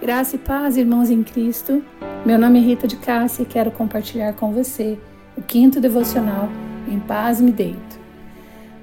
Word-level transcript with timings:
Graça 0.00 0.36
e 0.36 0.38
paz, 0.38 0.76
irmãos 0.76 1.10
em 1.10 1.24
Cristo. 1.24 1.82
Meu 2.24 2.38
nome 2.38 2.60
é 2.60 2.62
Rita 2.62 2.86
de 2.86 2.94
Cássia 2.94 3.42
e 3.42 3.46
quero 3.46 3.72
compartilhar 3.72 4.32
com 4.32 4.52
você 4.52 4.96
o 5.36 5.42
quinto 5.42 5.80
devocional 5.80 6.48
Em 6.86 7.00
Paz 7.00 7.40
Me 7.40 7.50
Deito. 7.50 7.98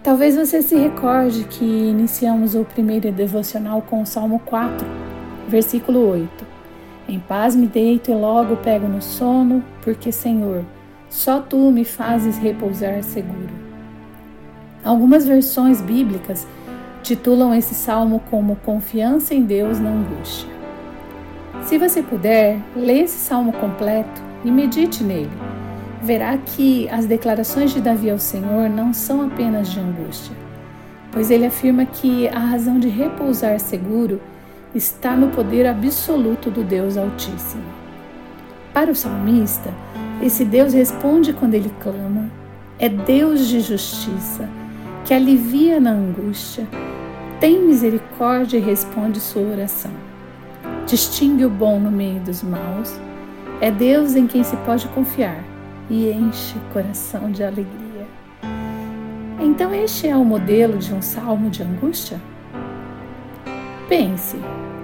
Talvez 0.04 0.36
você 0.36 0.62
se 0.62 0.75
recorde 0.75 1.46
que 1.46 1.63
iniciamos 1.63 2.54
o 2.54 2.65
primeiro 2.65 3.13
devocional 3.13 3.81
com 3.81 4.01
o 4.01 4.05
Salmo 4.05 4.41
4, 4.46 4.86
versículo 5.47 6.05
8. 6.05 6.29
Em 7.07 7.17
paz 7.17 7.55
me 7.55 7.67
deito 7.67 8.11
e 8.11 8.13
logo 8.13 8.57
pego 8.57 8.85
no 8.85 9.01
sono, 9.01 9.63
porque, 9.81 10.11
Senhor, 10.11 10.65
só 11.09 11.39
tu 11.39 11.71
me 11.71 11.85
fazes 11.85 12.37
repousar 12.37 13.01
seguro. 13.03 13.53
Algumas 14.83 15.25
versões 15.25 15.79
bíblicas 15.79 16.45
titulam 17.02 17.55
esse 17.55 17.73
salmo 17.73 18.21
como 18.29 18.57
Confiança 18.57 19.34
em 19.34 19.43
Deus 19.43 19.79
na 19.79 19.91
Angústia. 19.91 20.55
Se 21.63 21.77
você 21.79 22.03
puder, 22.03 22.59
leia 22.75 23.03
esse 23.03 23.17
salmo 23.17 23.51
completo 23.53 24.21
e 24.43 24.51
medite 24.51 25.03
nele. 25.03 25.31
Verá 26.01 26.37
que 26.37 26.87
as 26.89 27.05
declarações 27.07 27.71
de 27.71 27.81
Davi 27.81 28.11
ao 28.11 28.19
Senhor 28.19 28.69
não 28.69 28.93
são 28.93 29.23
apenas 29.23 29.69
de 29.69 29.79
angústia, 29.79 30.35
pois 31.11 31.31
ele 31.31 31.47
afirma 31.47 31.85
que 31.85 32.27
a 32.27 32.37
razão 32.37 32.79
de 32.79 32.87
repousar 32.87 33.59
seguro 33.59 34.21
está 34.75 35.15
no 35.15 35.29
poder 35.29 35.65
absoluto 35.65 36.51
do 36.51 36.63
Deus 36.63 36.97
Altíssimo. 36.97 37.63
Para 38.71 38.91
o 38.91 38.95
salmista, 38.95 39.73
esse 40.21 40.45
Deus 40.45 40.73
responde 40.73 41.33
quando 41.33 41.55
ele 41.55 41.73
clama, 41.81 42.29
é 42.77 42.87
Deus 42.87 43.47
de 43.47 43.61
justiça, 43.61 44.47
que 45.03 45.13
alivia 45.13 45.79
na 45.79 45.91
angústia, 45.91 46.67
tem 47.39 47.63
misericórdia 47.63 48.57
e 48.57 48.61
responde 48.61 49.19
sua 49.19 49.41
oração 49.41 50.14
distingue 50.85 51.45
o 51.45 51.49
bom 51.49 51.80
no 51.80 51.91
meio 51.91 52.20
dos 52.20 52.44
maus, 52.44 52.99
é 53.59 53.71
Deus 53.71 54.15
em 54.15 54.27
quem 54.27 54.43
se 54.43 54.55
pode 54.57 54.87
confiar 54.90 55.43
e 55.90 56.12
enche 56.12 56.57
o 56.57 56.73
coração 56.73 57.32
de 57.32 57.43
alegria. 57.43 58.07
Então, 59.40 59.74
este 59.74 60.07
é 60.07 60.15
o 60.15 60.24
modelo 60.24 60.77
de 60.77 60.93
um 60.93 61.01
salmo 61.01 61.49
de 61.49 61.63
angústia? 61.63 62.20
Pense, 63.87 64.38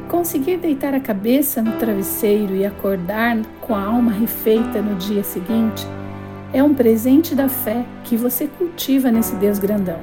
conseguir 0.07 0.57
deitar 0.57 0.93
a 0.93 0.99
cabeça 0.99 1.61
no 1.61 1.73
travesseiro 1.73 2.55
e 2.55 2.65
acordar 2.65 3.37
com 3.59 3.75
a 3.75 3.83
alma 3.83 4.11
refeita 4.11 4.81
no 4.81 4.95
dia 4.95 5.23
seguinte 5.23 5.85
é 6.53 6.61
um 6.61 6.73
presente 6.73 7.33
da 7.33 7.47
fé 7.47 7.85
que 8.03 8.17
você 8.17 8.45
cultiva 8.47 9.09
nesse 9.09 9.35
Deus 9.35 9.57
grandão, 9.57 9.99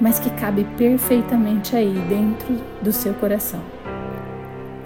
mas 0.00 0.18
que 0.18 0.30
cabe 0.30 0.66
perfeitamente 0.76 1.76
aí 1.76 1.94
dentro 2.08 2.60
do 2.82 2.92
seu 2.92 3.14
coração. 3.14 3.60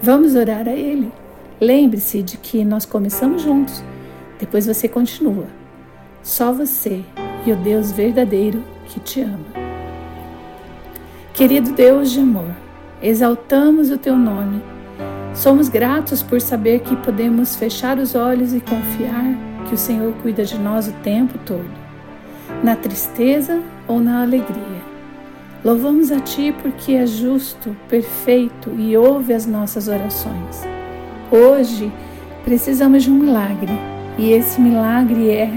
Vamos 0.01 0.37
orar 0.37 0.69
a 0.69 0.73
Ele. 0.73 1.11
Lembre-se 1.61 2.23
de 2.23 2.37
que 2.37 2.65
nós 2.65 2.85
começamos 2.85 3.43
juntos, 3.43 3.83
depois 4.39 4.67
você 4.67 4.87
continua. 4.87 5.47
Só 6.23 6.53
você 6.53 7.03
e 7.45 7.53
o 7.53 7.57
Deus 7.57 7.91
verdadeiro 7.91 8.63
que 8.87 9.01
te 9.01 9.21
ama. 9.23 9.47
Querido 11.35 11.73
Deus 11.73 12.13
de 12.13 12.21
amor, 12.21 12.55
exaltamos 13.03 13.91
o 13.91 13.99
teu 13.99 14.17
nome. 14.17 14.63
Somos 15.35 15.69
gratos 15.69 16.23
por 16.23 16.41
saber 16.41 16.81
que 16.81 16.97
podemos 16.97 17.57
fechar 17.57 17.99
os 17.99 18.15
olhos 18.15 18.55
e 18.55 18.61
confiar 18.61 19.37
que 19.69 19.75
o 19.75 19.79
Senhor 19.79 20.13
cuida 20.23 20.45
de 20.45 20.59
nós 20.59 20.87
o 20.89 20.93
tempo 21.03 21.39
todo, 21.45 21.71
na 22.63 22.77
tristeza 22.77 23.61
ou 23.87 24.01
na 24.01 24.23
alegria. 24.23 24.88
Louvamos 25.69 26.11
a 26.11 26.19
Ti 26.19 26.51
porque 26.63 26.93
é 26.93 27.07
justo, 27.07 27.77
perfeito 27.91 28.71
e 28.79 28.97
ouve 28.97 29.35
as 29.35 29.45
nossas 29.45 29.87
orações. 29.87 30.63
Hoje 31.31 31.93
precisamos 32.43 33.03
de 33.03 33.11
um 33.11 33.17
milagre 33.17 33.75
e 34.17 34.33
esse 34.33 34.59
milagre 34.63 35.29
é 35.29 35.53